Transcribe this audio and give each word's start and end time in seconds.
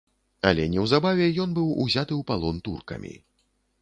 Але 0.51 0.63
неўзабаве 0.75 1.27
ён 1.43 1.53
быў 1.57 1.69
узяты 1.85 2.09
ў 2.17 2.21
палон 2.31 2.57
туркамі. 2.69 3.13